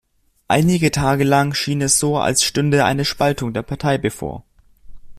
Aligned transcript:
Einige 0.47 0.89
Tage 0.89 1.23
lang 1.23 1.53
schien 1.53 1.79
es 1.81 1.99
so 1.99 2.17
als 2.17 2.43
stünde 2.43 2.85
eine 2.85 3.05
Spaltung 3.05 3.53
der 3.53 3.61
Partei 3.61 3.99
bevor. 3.99 4.43